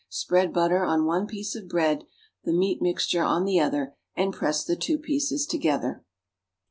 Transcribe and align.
Spread 0.09 0.51
butter 0.51 0.83
on 0.83 1.05
one 1.05 1.27
piece 1.27 1.55
of 1.55 1.67
bread, 1.67 2.05
the 2.43 2.51
meat 2.51 2.81
mixture 2.81 3.21
on 3.21 3.45
the 3.45 3.59
other, 3.59 3.93
and 4.15 4.33
press 4.33 4.63
the 4.65 4.75
two 4.75 4.97
pieces 4.97 5.45
together. 5.45 6.03